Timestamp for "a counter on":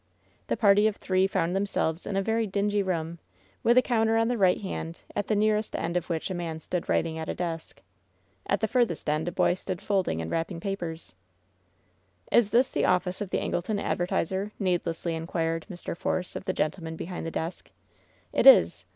3.77-4.29